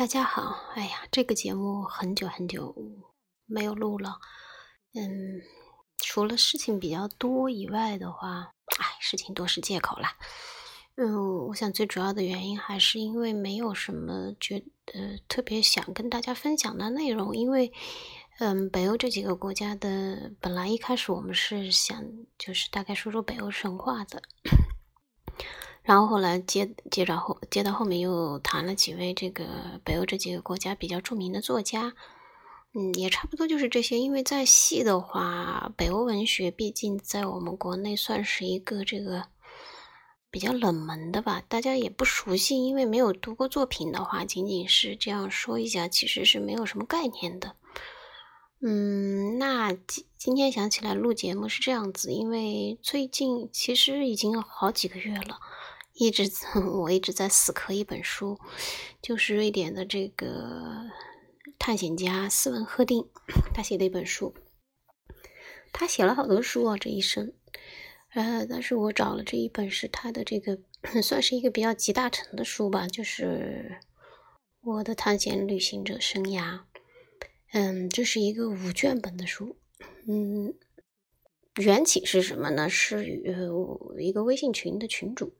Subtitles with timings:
[0.00, 2.74] 大家好，哎呀，这个节目很久很久
[3.44, 4.18] 没有录了，
[4.94, 5.42] 嗯，
[5.98, 10.16] 除了事情比较多以外的话，哎，事情多是借口啦。
[10.96, 17.70] 嗯，我想最主要的原因还是因为没有什么觉呃特别想跟大家分享的内容，因为
[18.38, 22.02] 嗯，北欧这几个国家的本来一开始我们是想
[22.38, 24.22] 就是大概说说北欧神话的。
[25.90, 29.44] 然后后来接接着后接到后面又谈了几位这个
[29.82, 31.94] 北欧这几个国家比较著名的作家，
[32.74, 33.98] 嗯，也差不多就是这些。
[33.98, 39.24] 因为再细的话，北欧文学毕竟在我们国内算是一个这个
[40.30, 42.64] 比较冷门的吧，大家也不熟悉。
[42.64, 47.56] 因为没有读过作品的话，仅仅是这样说一下，其实是没有什么概念的。
[48.62, 55.40] 嗯，那今今天想起来录节目是这样子，因为最近其实已经好几个月了。
[56.00, 56.22] 一直
[56.78, 58.38] 我一直在死磕一本书，
[59.02, 60.86] 就是瑞典的这个
[61.58, 63.06] 探险家斯文赫定，
[63.52, 64.34] 他写的一本书。
[65.74, 67.34] 他写了好多书啊，这一生。
[68.14, 70.58] 呃，但是我找了这一本是他的这个，
[71.02, 73.78] 算是一个比较集大成的书吧，就是
[74.62, 76.62] 我的探险旅行者生涯。
[77.52, 79.58] 嗯，这是一个五卷本的书。
[80.08, 80.54] 嗯，
[81.56, 82.70] 缘起是什么呢？
[82.70, 85.34] 是呃一个微信群的群主。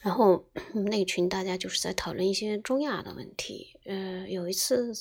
[0.00, 0.44] 然后
[0.90, 3.78] 那群大家就是在讨论一些中亚的问题。
[3.84, 4.92] 呃，有一次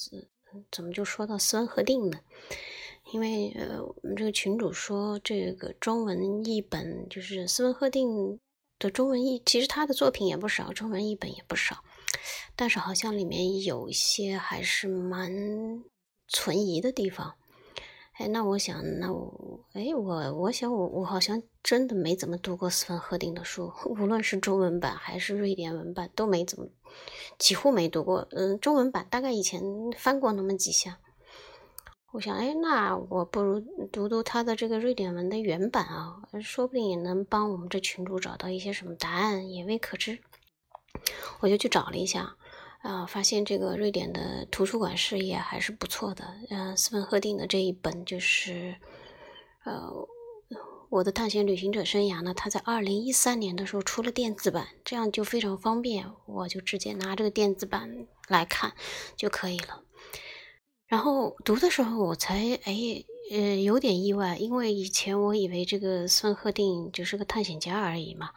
[0.72, 2.20] 怎么就说到斯文赫定呢？
[3.14, 8.40] 因为呃，我们这个群主说这个中文译本就是斯文赫定
[8.80, 11.84] 的中文译，其实他的作品也不少，中文译本也不少，
[12.56, 15.84] 但是好像里面有一些还是蛮
[16.28, 17.36] 存疑的地方。
[18.18, 26.68] 哎，那我想，那我，哎，我我想，我我好像真的没怎么读过斯芬赫定的书， 无论是中文版还是瑞典文版，都没怎么，
[27.38, 28.28] 几乎没读过。
[28.32, 29.62] 嗯，中文版大概以前
[29.95, 30.98] 翻过那么几下。
[32.12, 33.60] 我想，哎，那我不如
[33.92, 40.17] 读读他的这个瑞典文的原版啊，说不定也能帮我们这群主找到一些什么答案，也未可知。
[41.42, 42.36] 我就去找了一下。
[42.87, 46.23] 啊，发现这个瑞典的图书馆事业还是不错的。
[46.49, 48.77] 嗯，斯芬赫定的这一本就是，
[49.65, 49.92] 呃，
[50.87, 58.71] 我的探险旅行者生涯呢，他在二零一三年的时候出了电子版，这样就非常方便，我就直接拿这个电子版来看
[59.17, 59.83] 就可以了。
[60.86, 68.30] 然后读的时候，我才哎呃有点意外，因为以前我以为这个斯芬赫定就是个探险家而已嘛，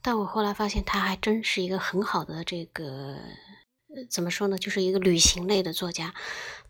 [0.00, 3.18] 但我后来发现他还真是一个很好的这个。
[4.08, 4.56] 怎么说呢？
[4.56, 6.14] 就是一个旅行类的作家，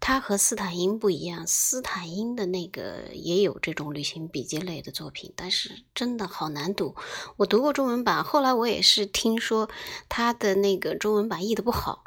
[0.01, 1.47] 他和斯坦因不一样。
[1.47, 6.97] 斯坦因的那个也有这种旅行笔记类的作品，但是真的好难读。
[7.37, 9.71] 我读过中文版，后来我也是听说
[10.09, 12.03] 他的那个中文版译的不好，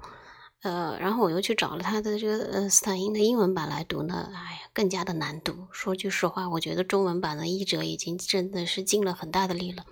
[0.64, 5.68] 呃，然后我又去找了他的这个呃斯坦因的英文版来读呢，哎呀，更加的难读。
[5.72, 9.86] 说句实话，我觉得中文版的译者已经真的是尽了很大的力了。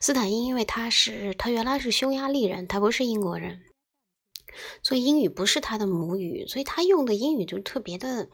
[0.00, 3.62] 斯坦因因为他是他原来是匈牙利人，他不是英国人。
[4.82, 8.28] 所以英语不是他的母语，所以他用的英语就特别的，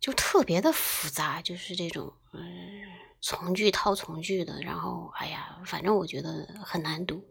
[0.00, 2.40] 就特别的复杂，就是这种嗯
[3.20, 7.24] 从句套从句的，然后哎呀，反正我觉得很难读，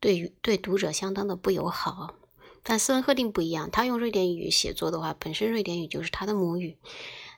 [0.00, 2.14] 对于对读者相当的不友好。
[2.62, 6.76] 但斯文赫定不一样，他用瑞典语写作的话，本身瑞典语就是他的母语，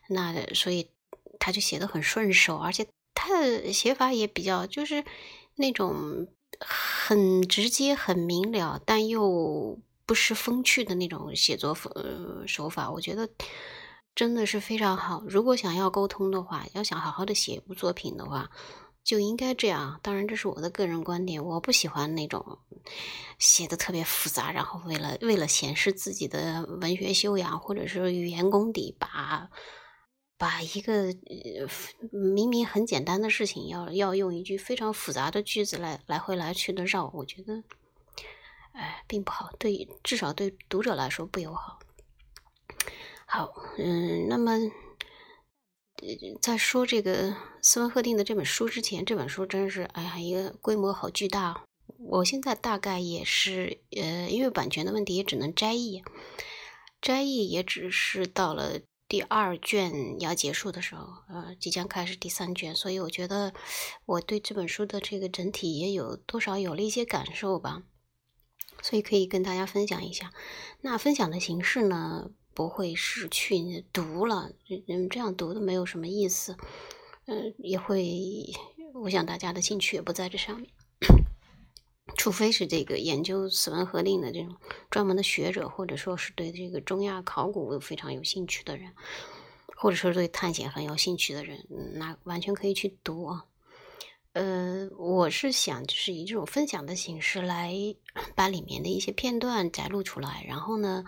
[0.09, 0.91] 那所以
[1.39, 5.05] 他就写的很顺手，而且他的写法也比较就是
[5.57, 6.29] 那种。
[6.61, 13.29] 很直接、很明了，但又不失风趣的那种写作呃手法，我觉得
[14.15, 15.23] 真的是非常好。
[15.27, 18.51] 如果想要沟通的话，要想好好的写一部作品的话，
[19.03, 19.99] 就应该这样。
[20.03, 22.59] 当然，这是我的个人观点，我不喜欢那种
[23.39, 29.49] 写的特别复杂，然后为了为了显示自己的文学修养或者是语言功底，把。
[30.45, 31.07] 把一个
[32.11, 37.65] 明明很简单的事情，要要用一句非常复杂的句子来来回来去的绕，我觉得，
[38.73, 41.79] 哎，并不好，对，至少对读者来说不友好。
[43.25, 44.59] 好，嗯，那么
[46.43, 51.65] 在说这个斯文赫定的这本书之前，这本书真是，哎呀，一个规模好巨大。
[52.11, 56.03] 我现在大概也是，呃，因为版权的问题，也只能摘译，
[57.01, 58.83] 摘译也只是到了。
[59.15, 63.55] 第二卷要结束的时候，呃，即将开始第三卷，所以我觉得
[64.07, 67.85] 我对这本书的这个整体也有多少有了一些感受吧，
[68.83, 70.33] 所以可以跟大家分享一下。
[70.81, 74.51] 那分享的形式呢，不会是去读了，
[74.89, 76.57] 嗯，这样读的没有什么意思，
[77.27, 78.05] 嗯，也会，
[79.05, 80.69] 我想大家的兴趣也不在这上面。
[82.17, 84.55] 除非是这个研究死文赫定的这种
[84.91, 88.93] 专门的学者，或者说是对这个中亚考古非常有兴趣的人，
[89.77, 93.45] 或者说对探险很有兴趣的人，那完全可以去读啊。
[94.33, 97.73] 呃，我是想就是以这种分享的形式来
[98.35, 101.05] 把里面的一些片段摘录出来，然后呢，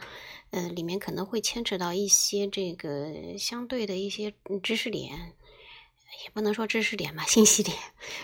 [0.50, 4.32] 呃，里面可能会牵扯到一些这个相对的一些
[4.62, 5.32] 知识点，
[6.24, 7.76] 也不能说知识点吧，信息点。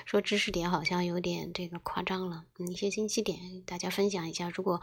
[0.05, 4.51] 说知识点好像有点这个夸张了，一些信息点大家分享一下。
[4.51, 4.81] 如果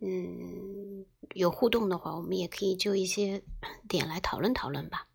[0.00, 3.42] 嗯有互动的话，我们也可以就一些
[3.88, 5.06] 点来讨论讨论吧。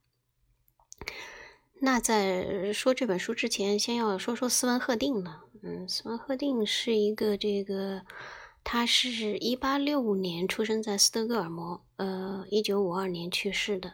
[1.79, 5.43] 那在说这本书之前，先要说说斯文赫定了。
[5.61, 8.03] 嗯，斯文赫定是一个这个，
[8.63, 13.93] 他是一八六五年出生在斯德哥尔摩，呃，一九五二年去世的。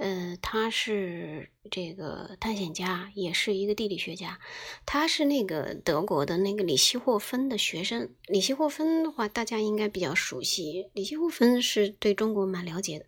[0.00, 4.40] 呃，他是这个探险家，也是一个地理学家。
[4.86, 8.08] 他是那个德国的那个李希霍芬的学生。
[8.24, 10.88] 李希霍芬的话，大家应该比较熟悉。
[10.94, 13.04] 李希霍芬是对中国蛮了解的。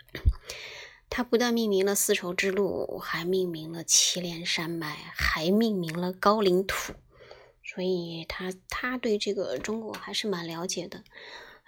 [1.09, 6.93] 他不但命名了丝绸之路，还命名了祁连山脉，还命名了高岭土，
[7.65, 11.05] 所以他他对这个中国还是蛮了解的。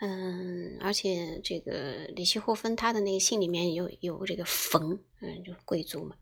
[0.00, 6.16] 嗯，而且这个李希霍芬他的那个信里面有有这个冯，嗯，就贵族嘛。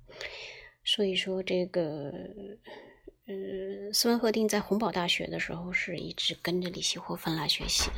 [0.84, 2.12] 所以说这个，
[3.26, 7.96] 呃，斯文赫定在洪堡大学的时候是一直跟着李希霍芬来学习的，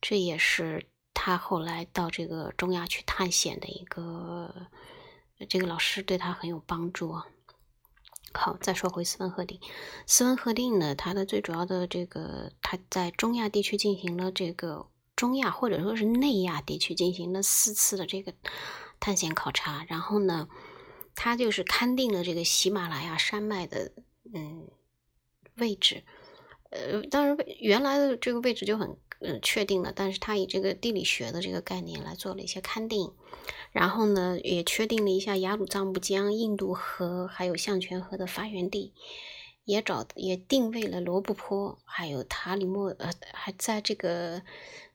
[0.00, 0.86] 这也是。
[1.18, 4.68] 他后来到这个中亚去探险的一个
[5.48, 7.26] 这个老师对他很有帮助啊。
[8.32, 9.58] 好，再说回斯文赫定，
[10.06, 18.34] 斯文赫定呢，他的最主要的这个他在中亚地区进行了这个中亚或者说是内亚地区进行了四次的这个
[19.00, 20.48] 探险考察，然后呢，
[21.14, 23.92] 他就是勘定了这个喜马拉雅山脉的
[24.34, 24.68] 嗯
[25.56, 26.04] 位置，
[26.70, 28.96] 呃，当然原来的这个位置就很。
[29.20, 33.12] 嗯，确定了，但是他以这个地理学的这个概念来做了一些勘定，
[33.72, 38.92] 然后呢，也确定了一下雅鲁藏布江、印度河还有象泉河的发源地，
[39.64, 44.42] 也找也定位了罗布泊，还有塔里莫，呃，还在这个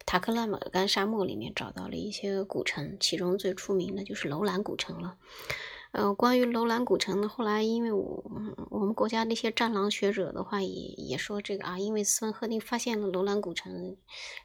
[0.05, 5.17] 塔克拉玛干沙漠里面找到了一些古城，其中最出名的就是楼兰古城了。
[5.91, 8.23] 呃，关于楼兰古城呢，后来因为我
[8.69, 13.97] 我们国家那些战狼学者的话，也也说这个啊，因为斯文赫定发现了楼兰古城，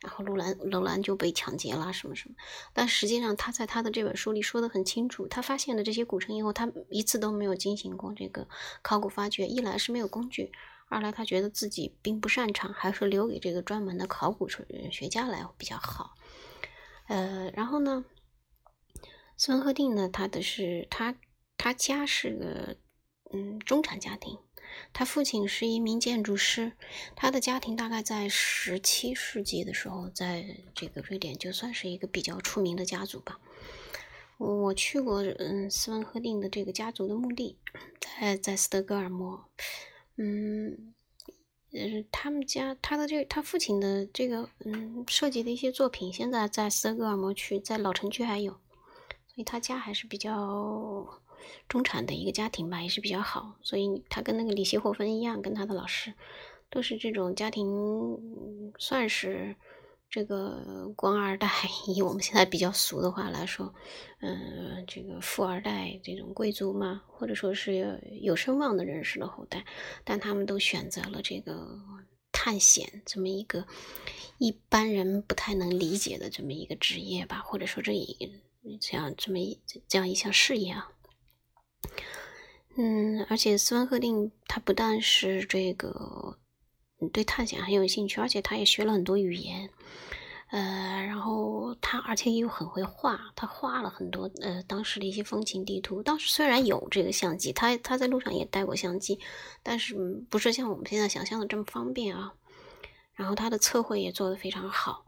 [0.03, 2.35] 然后楼兰楼兰就被抢劫了什么什么。
[2.73, 8.49] 但实际上他在他的这本书里说的很清楚，他发现了这些古城以后，他一次都没有进行过这个
[8.83, 10.51] 考古发掘，一来是没有工具，
[10.89, 16.15] 二来他觉得自己并不擅长，还是留给这个专门的考古学家来比较好。
[17.07, 18.05] 呃，然后呢，
[19.37, 21.15] 斯文赫定呢，他的是他。
[21.59, 22.77] 他家是个
[23.33, 24.39] 嗯中产家庭，
[24.93, 26.73] 他父亲是一名建筑师，
[27.17, 30.45] 他的家庭大概在十七世纪的时候，在
[30.75, 33.41] 这个瑞典就算是一个比较出名的家族吧。
[34.39, 37.59] 我去过嗯斯文赫定的这个家族的墓地，
[37.99, 39.49] 在在斯德哥尔摩，
[40.19, 40.95] 嗯
[41.73, 51.23] 呃他们家他的这他父亲的这个嗯设计的一些作品，现在在斯德哥尔摩区在老城区还有，所以他家还是比较。
[51.69, 56.15] 中产的一个家庭吧，也是比较好，所以他跟那个李希霍芬一样，跟他的老师
[56.71, 59.57] 都是这种家庭，算是
[60.09, 61.51] 这个官二代。
[61.89, 63.75] 以我们现在比较俗的话来说，
[64.21, 69.65] 嗯，这个富二代这种贵族嘛，或者说是有声望的人士的后代，
[70.05, 71.81] 但他们都选择了这个
[72.33, 73.67] 探险这么一个
[74.39, 78.41] 一般人不太能理解的这么一个职业吧，或者说这一
[78.81, 80.91] 这样这么一这样一项事业啊。
[82.79, 86.39] 嗯，而且斯文赫定他不但是这个
[87.11, 89.71] 对探险很有兴趣，而且他也学了很多语言，
[90.51, 96.03] 呃，然后他而且又很会画，他画了很多呃当时的一些风情地图。
[96.03, 99.19] 当时虽然有这个相机，他他在路上也带过相机，
[99.63, 99.95] 但是
[100.29, 102.35] 不是像我们现在想象的这么方便啊。
[103.15, 105.07] 然后他的测绘也做得非常好，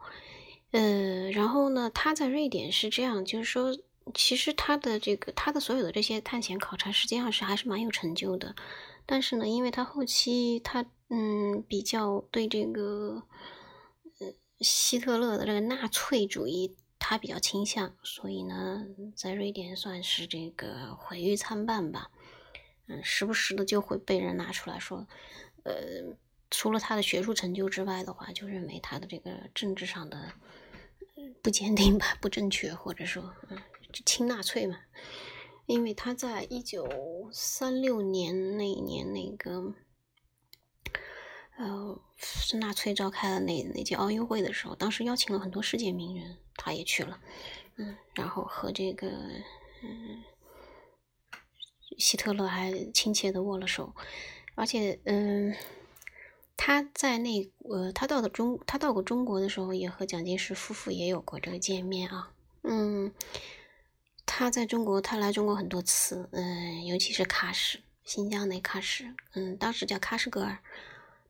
[0.70, 3.76] 呃，然后呢，他在瑞典是这样，就是说。
[4.14, 8.54] 其实他的这个，他的所有的这些探险考察，实际上是还是蛮有成就的。
[9.06, 13.22] 但是呢，因为他后期他嗯比较对这个
[14.20, 18.84] 呃希特勒的这个纳粹主义他比较倾向，所以呢，
[19.14, 22.10] 在瑞典算是这个毁誉参半吧。
[22.86, 25.06] 嗯，时不时的就会被人拿出来说，
[25.64, 25.74] 呃，
[26.50, 30.32] 除了他的学术成就之外的话，就认为他的这个政治上的
[31.42, 33.58] 不坚定吧，不正确，或者说嗯。
[33.92, 34.80] 就亲纳粹嘛，
[35.66, 39.74] 因为他在一九三六年那一年那个，
[41.56, 47.20] 呃，是纳粹召开了那那届奥运会的时候，当时邀请了很多世界名人，他也去了，
[47.76, 49.08] 嗯，然后和这个
[49.82, 50.22] 嗯
[51.98, 53.94] 希特勒还亲切的握了手，
[54.54, 55.54] 而且嗯
[56.56, 63.12] 他在那呃他到的中他到过中国的时候，也和蒋介石夫妇也有过这个见面啊，嗯，
[64.30, 70.58] 他在中国他来中国很多次，嗯，尤其是喀什，新疆那喀什，嗯，当时叫喀什噶尔。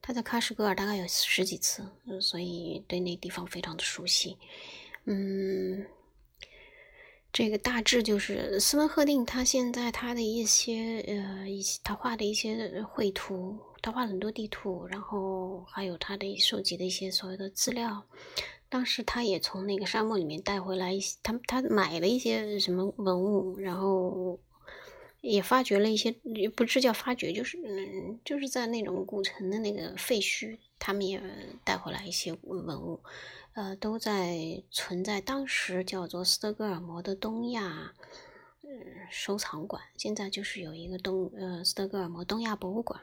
[0.03, 4.37] 他在喀什噶尔大概有十几次，嗯，所以对那地方非常的熟悉。
[5.05, 5.87] 嗯，
[7.33, 18.03] 这个大致就是斯文赫定他现在他的一些呃一些他画的一些绘图，他画了很多地图，然后还有他的收集的一些所有的资料。
[18.69, 24.39] 当时他也从那个沙漠里面带回来一些，他他买了一些什么文物，然后。
[25.21, 31.21] 也发掘了一些，也不是叫发掘，就是嗯，就是在那种古城的那个废墟，他们也
[31.65, 33.01] 带回来一些文物，
[33.55, 37.95] 呃，都在存在当时叫做斯德哥尔摩的东亚，
[38.63, 38.71] 嗯，
[39.11, 43.01] 收藏馆，现在就是有一个东呃斯德哥尔摩东亚博物馆，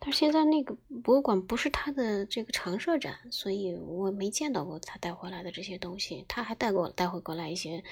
[0.00, 7.82] 但是现在那个博物馆不是他的这个常设展，所以我没见到过他带回来的这些东西，他还带过带回过来一些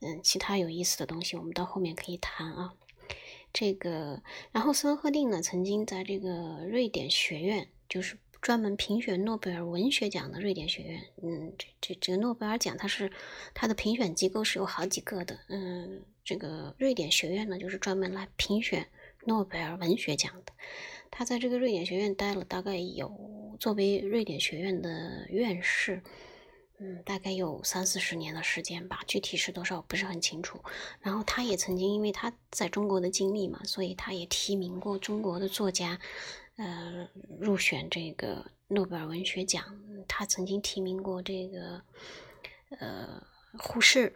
[0.00, 2.74] 嗯其他有意思的东西，我们到后面可以谈啊。
[3.52, 13.10] 这个，然后斯文赫定呢，曾经在这个瑞典学院，就是专门评选诺贝尔文学奖的瑞典学院，嗯，这这这个诺贝尔奖，它是
[13.52, 18.86] 它的评选机构是有好几个的，嗯，这个瑞典学院呢，就是专门来评选
[19.26, 20.52] 诺贝尔文学奖的。
[21.10, 26.02] 他在这个瑞典学院待了大概有，作为瑞典学院的院士。
[26.82, 30.58] 嗯，大概有三四十年的时间吧，具体是多少不是很清楚。
[31.00, 36.00] 然后他也曾经因为他在中国的经历嘛，所以他也提名过中国的作家，
[36.56, 37.06] 呃，
[37.38, 39.62] 入选这个诺贝尔文学奖。
[40.08, 41.82] 他曾经提名过这个，
[42.78, 43.22] 呃，
[43.58, 44.14] 胡适，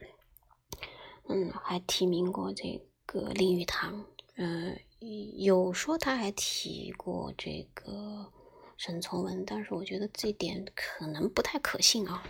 [1.29, 4.79] 嗯，还提名过这个林语堂，嗯，
[5.37, 8.33] 有说他还提过这个
[8.76, 12.23] 沈从文，但是我觉得这点可能不太可信啊。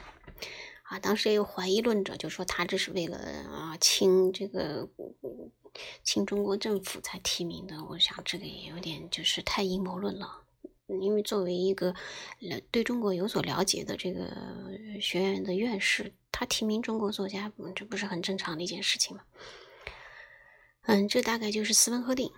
[0.82, 4.88] 啊，当时也有怀疑论者就说他这是为了啊亲这个
[6.02, 7.82] 亲中国政府才提名的。
[7.84, 10.42] 我想这个也有点就是太阴谋论了。
[11.00, 11.94] 因为作为一个
[12.70, 14.30] 对中国有所了解的这个
[15.00, 19.22] 学院的院士，他提名中国作家，这不是很正常的一件事情吗？
[20.86, 22.30] 嗯，这大概就是斯文赫定。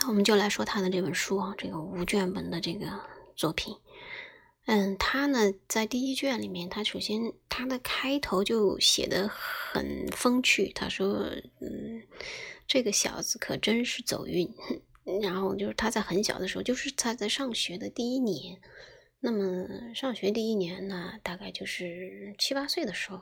[0.00, 2.86] 那我们就来说他的这本书啊，这个无卷本的这个
[3.36, 3.74] 作品。
[4.66, 7.20] 嗯，他呢，在第一卷里面，他首先
[7.50, 10.72] 他的开头就写的很风趣。
[10.72, 11.18] 他说
[11.60, 12.02] ：“嗯，
[12.66, 14.50] 这个小子可真是走运。
[15.20, 18.58] ”然后就是他在很小的时候，就是他在上学的第一年。
[19.20, 23.20] 那么上学第一年呢，大概就是七八岁的时候，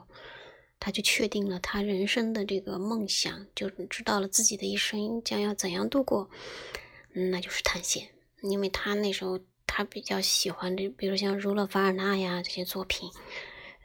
[0.83, 6.29] 他就确定了他人生的这个梦想，就知道了自己的一生将要怎样度过。
[7.13, 8.09] 那就是探险，
[8.41, 9.39] 因为他那时候。
[9.65, 13.09] 他比较喜欢的，比如像儒勒·凡尔纳呀这些作品，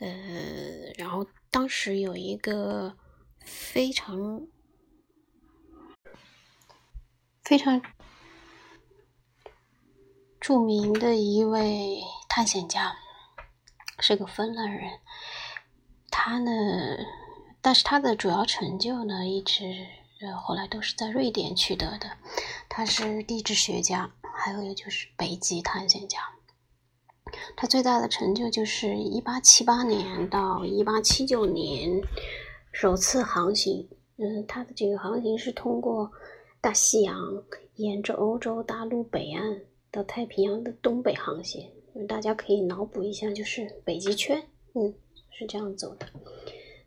[0.00, 2.94] 呃，然后当时有一个
[3.40, 4.46] 非常
[7.42, 7.80] 非常
[10.38, 12.94] 著名的一位探险家，
[13.98, 14.90] 是个芬兰人。
[16.20, 16.50] 他呢，
[17.62, 19.86] 但是他的主要成就呢，一直
[20.20, 22.10] 呃后来都是在瑞典取得的。
[22.68, 24.10] 他是地质学家。
[24.34, 26.18] 还有，就是北极探险家，
[27.56, 32.00] 他最大的成就就是一八七八年到一八七九年
[32.72, 33.88] 首次航行。
[34.16, 36.10] 嗯，他的这个航行是通过
[36.60, 37.16] 大西洋，
[37.76, 39.60] 沿着欧洲大陆北岸
[39.92, 41.70] 到太平洋的东北航线。
[42.08, 44.40] 大家可以脑补一下，就是北极圈，
[44.74, 44.94] 嗯，
[45.38, 46.06] 是这样走的。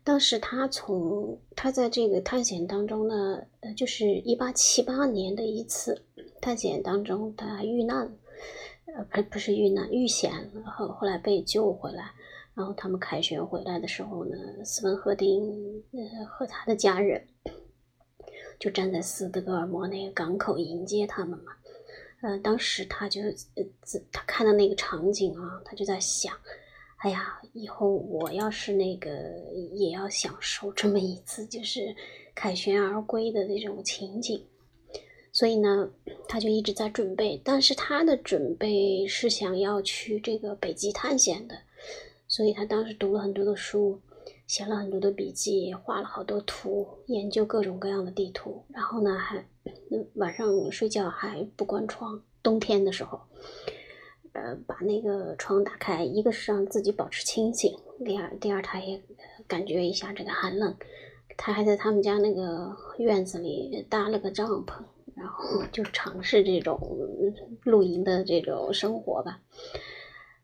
[0.04, 6.02] 当时他从他在这个探险当中呢，呃，就是一八七八年的一次
[6.40, 8.12] 探险当中，他遇难，
[8.86, 12.12] 呃，不不是遇难，遇险，后后来被救回来。
[12.54, 17.26] 然后他们凯旋回来的时候呢，斯文赫丁呃和他的家人
[18.58, 21.52] 就站在斯德哥尔摩那个港口迎接他们嘛。
[22.20, 26.36] 呃，当时他就呃自他看到那个场景啊，他就在想。
[27.02, 29.10] 哎呀，以后我要是那个
[29.72, 31.94] 也要享受这么一次，就是
[32.32, 34.40] 凯旋而归的那种情景。
[35.32, 35.90] 所以呢，
[36.28, 41.56] 他就一直在准备，但是他的准备是想要去这个北极探险的。
[42.28, 44.00] 所以他当时读了很多的书，
[44.46, 48.62] 写了很多的笔记，画了好多图，研究各种各样的地图。
[48.68, 49.44] 然后呢，还
[50.14, 53.20] 晚上睡觉还不关窗，冬天的时候。
[54.32, 59.00] 呃把那个窗打开，一个是让自己保持清醒，第二第二他也
[59.46, 60.74] 感觉一下这个寒冷。
[61.36, 64.82] 他还在他们家那个院子里搭了个帐篷，
[65.14, 66.78] 然后就尝试这种
[67.64, 69.40] 露营的这种生活吧。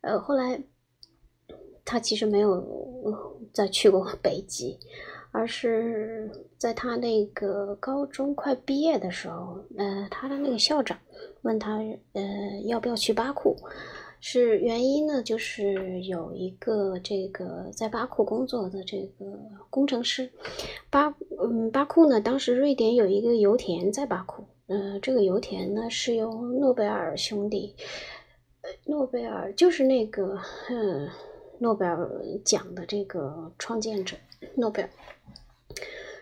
[0.00, 0.62] 呃，后来
[1.84, 4.78] 他其实没有再去过北极。
[5.30, 10.98] 而是在他那个高中快毕业的时候，呃，他的那个校长
[11.42, 11.78] 问他，
[12.12, 12.22] 呃，
[12.66, 13.56] 要不要去巴库？
[14.20, 19.38] 是原因呢，就是有一个这个在巴库工作的这个
[19.70, 20.28] 工程师，
[20.90, 27.72] 巴嗯巴库呢，当时瑞典有一个油田在巴库，呃，这个油田呢是由诺贝尔兄弟，
[28.62, 30.36] 呃，诺贝尔就是那个
[30.68, 31.08] 嗯
[31.60, 32.10] 诺贝尔
[32.44, 34.16] 奖的这个创建者，
[34.56, 34.88] 诺贝尔。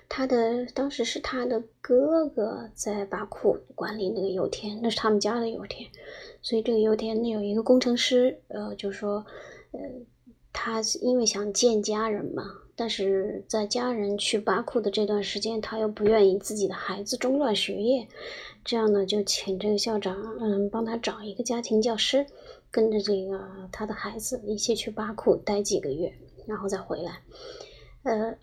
[0.08, 5.88] 他的当时是他的哥哥在巴库管理那个油田，那是他们家的油田，
[6.42, 9.24] 所以这个油田有一个工程师，呃，就说，
[9.72, 9.80] 呃，
[10.52, 12.44] 他因为想见家人嘛，
[12.74, 18.06] 但是在家人去巴库的这段时间，他又不愿意自己的孩子中断学业，
[18.64, 22.24] 这样呢，就请这个校长，嗯，帮他找一个家庭教师，
[22.70, 26.12] 跟着这个他的孩子一起去巴库待几个月，
[26.46, 27.20] 然后再回来，
[28.06, 28.38] 呃。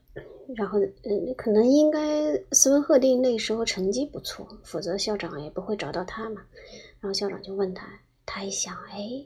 [0.56, 6.42] 然后，嗯，可能应该斯文赫定那时候成绩不错，否则校长也不会找到他嘛。
[7.00, 7.88] 然后校长就问他，
[8.26, 9.26] 他一想，哎，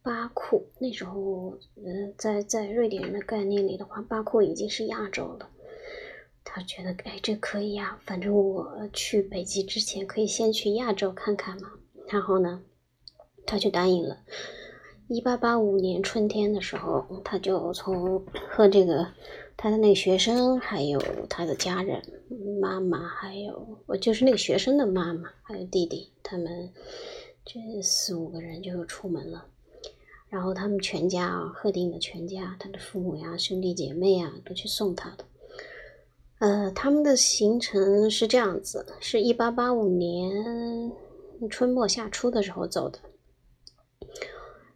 [0.00, 5.50] 巴库那时候，嗯，在在瑞典人的概念里的话，巴库已经是亚洲了。
[6.44, 11.68] 他觉得，哎，这可以呀，反正我去北极之前可以先去亚洲看看嘛。
[12.08, 12.62] 然后呢，
[13.44, 14.18] 他就答应了。
[15.08, 19.06] 一八八五年春天的时候，他就从和这个。
[19.56, 22.02] 他的那个学生，还有他的家人，
[22.60, 26.68] 妈妈，还有我就是那个学生的妈妈，还有弟弟，他们
[27.44, 29.46] 这四五个人就出门了。
[30.28, 35.24] 然后他们全家啊，贺定的全家，他的父母呀、兄弟姐妹啊，都去送他的。
[36.40, 40.90] 呃，他们的行程是这样子：是一八八五年
[41.48, 42.98] 春末夏初的时候走的。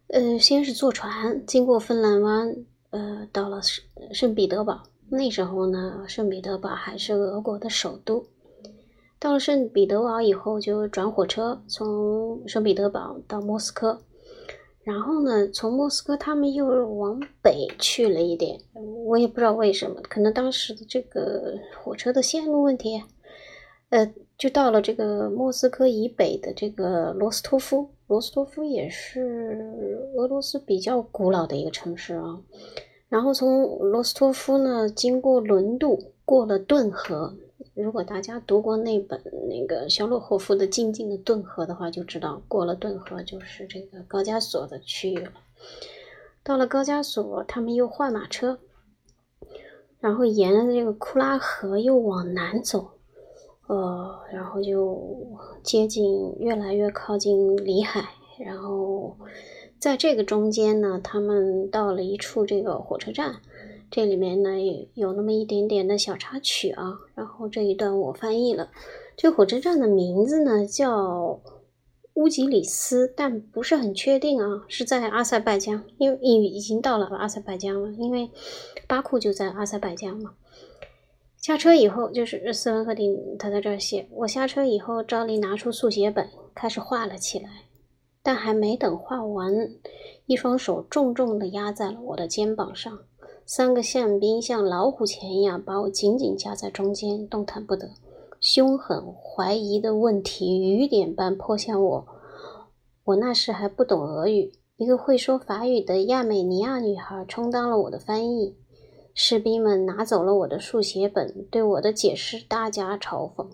[0.09, 2.55] 呃，先是坐船经过芬兰湾。
[2.91, 8.25] 呃，到了圣圣彼得堡，那时候呢，圣彼得堡还是俄国的首都。
[9.19, 14.01] 到了圣彼得堡以后，就转火车从圣彼得堡到莫斯科，
[14.81, 18.59] 然后呢，从莫斯科他们又往北去了一点，
[19.05, 23.03] 我也不知道为什么，可能当时的这个火车的线路问题，
[23.89, 27.91] 呃，就到了这个莫斯科以北的这个罗斯托夫。
[28.09, 29.71] 罗斯托夫也是
[30.17, 32.41] 俄罗斯比较古老的一个城市啊。
[33.07, 37.35] 然后从罗斯托夫呢，经过轮渡，过了顿河。
[37.75, 45.33] 如果大家读过那本那个肖洛霍夫的《静静的顿河》的话，就知道过了顿河就是这个高加索的区域了。
[46.43, 48.57] 到了高加索，他们又换马车，
[49.99, 52.89] 然后沿着这个库拉河又往南走。
[53.69, 54.99] 呃，然后就
[55.61, 58.03] 接近，越来越靠近里海，
[58.39, 59.15] 然后
[59.77, 63.35] 在这个中间呢，他们到了一处这个火车站，
[63.91, 64.49] 这里面呢
[64.95, 68.71] 有那么一点点的小插曲啊，然后这一段我翻译了，
[69.15, 71.39] 这火车站的名字呢叫
[72.15, 78.31] 乌吉里斯，但不是很确定啊，是在阿塞拜疆，因为已已经到了阿塞拜疆了，因为
[78.87, 80.33] 巴库就在阿塞拜疆嘛。
[81.41, 84.07] 下车以后，就是斯文赫定，他在这儿写。
[84.11, 87.49] 我下车以后，照例拿出速写本，开始画了起来。
[88.21, 89.53] 但还没等画完，
[90.25, 92.99] 一双手重重地压在了我的肩膀上，
[93.45, 97.89] 三个宪兵像老虎钳一样把我紧紧夹在中间，动弹不得。
[98.41, 102.07] 凶狠、怀疑的问题雨点般泼向我。
[103.05, 108.57] 我那时还不懂俄语，一个会说法语的亚美尼亚女孩充当了我的翻译。
[109.13, 113.47] 士兵们拿走了我的速写本，对我的解释大加嘲讽。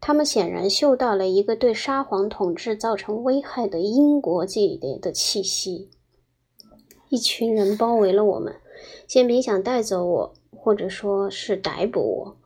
[0.00, 5.90] 他们显然嗅到了一个对沙皇统治造成危害的英国纪烈的气息。
[7.08, 8.54] 一群人包围了我们，
[9.06, 12.36] 宪兵想带走我，或者说是逮捕我。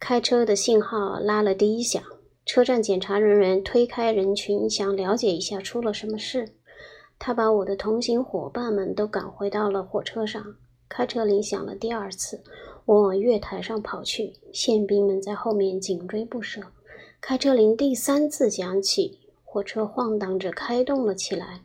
[0.00, 2.02] 开车的信号拉了第一响，
[2.44, 6.56] 车站检查人员推开人群，想了解一下出了什么事。
[7.18, 10.42] 他把我的同行伙伴们都赶回到了火车上。
[10.94, 12.42] 开车铃响了第二次，
[12.84, 16.60] 我往月台上跑去，宪兵们在后面紧追不舍。
[17.18, 21.62] 开车铃第三次响起，火车晃荡着开动了起来。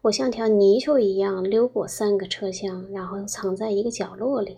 [0.00, 4.56] 我像条泥鳅一样溜过三个车厢，然后藏在一个角落里。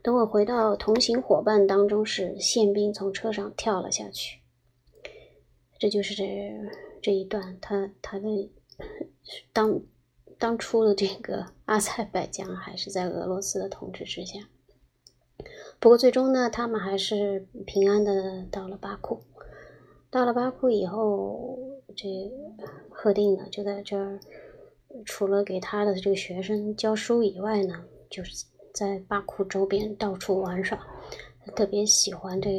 [0.00, 4.38] 等我回到同行伙伴当中时，宪兵从车上跳了下去。
[5.80, 6.24] 这就是这
[7.02, 8.52] 这一段，他他的
[9.52, 9.80] 当
[10.38, 14.40] 当初的这个阿塞拜疆还是在俄罗斯的统治之下。
[15.78, 19.22] 不过最终呢，他们还是平安的到了巴库。
[20.10, 21.58] 到了巴库以后，
[21.94, 22.08] 这
[22.90, 24.18] 贺定呢就在这儿，
[25.04, 30.78] 除了给他的这个学生教书以外呢，就是在巴库周边到处玩耍。
[31.54, 32.50] 特别喜欢这，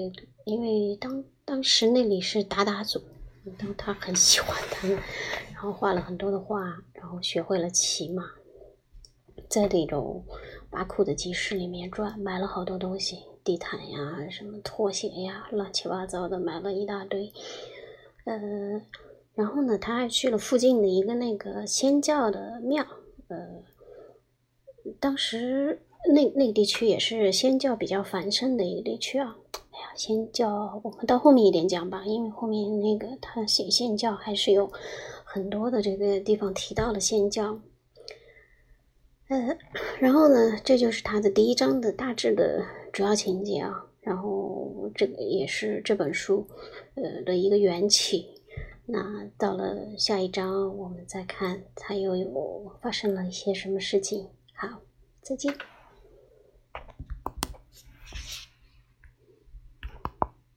[0.45, 3.01] 因为当当时那里是鞑靼族，
[3.57, 4.97] 当他很喜欢他们，
[5.57, 6.61] 然后画了很多的画，
[6.93, 8.23] 然后学会了骑马，
[9.49, 10.23] 在这种
[10.69, 13.23] 巴库的集市里面转，买了好多东西。
[13.43, 17.33] 地毯呀，什么拖鞋呀，乱七八糟的买了一大堆。
[18.25, 18.79] 呃，
[19.33, 22.85] 然后呢，他还去了附近的一个那个仙教的庙。
[23.29, 23.63] 呃，
[24.99, 25.81] 当时
[26.13, 29.35] 那那个地区也是仙教比较繁盛的一个地区啊。
[29.71, 34.71] 哎呀，仙教我们到后面一点讲吧，因为后面那个他写仙教还是有
[35.37, 37.61] 很多的这个地方提到了仙教。
[39.27, 39.55] 呃，
[39.99, 42.65] 然后呢，这就是他的第一章的大致的。
[42.91, 46.47] 主要情节啊，然后这个也是这本书
[46.95, 48.41] 呃的一个缘起。
[48.87, 54.27] 那到了下一章，我们再看它又有发生了一些什么事情。
[54.55, 54.81] 好，
[55.21, 55.53] 再见。